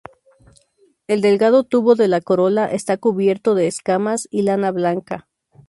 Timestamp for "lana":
4.41-4.71